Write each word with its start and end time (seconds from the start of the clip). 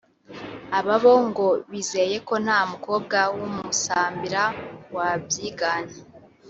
Aba 0.77 0.95
bo 1.03 1.13
ngo 1.27 1.47
bizeye 1.71 2.17
ko 2.27 2.33
nta 2.45 2.59
mukobwa 2.71 3.17
w’i 3.37 3.49
Musambira 3.55 4.43
wabyigana 4.95 5.93